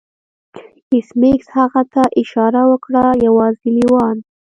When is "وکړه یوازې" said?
2.71-3.67